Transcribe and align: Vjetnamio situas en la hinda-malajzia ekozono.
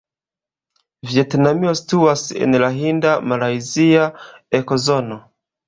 Vjetnamio 1.11 1.73
situas 1.81 2.25
en 2.47 2.59
la 2.65 2.71
hinda-malajzia 2.79 4.11
ekozono. 4.65 5.23